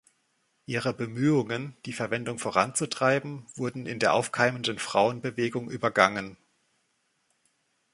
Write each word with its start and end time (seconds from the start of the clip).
Ihre 0.65 0.95
Bemühungen, 0.95 1.77
die 1.85 1.93
Verwendung 1.93 2.39
voranzutreiben, 2.39 3.45
wurden 3.53 3.85
in 3.85 3.99
der 3.99 4.15
aufkeimenden 4.15 4.79
Frauenbewegung 4.79 5.69
übergangen. 5.69 6.37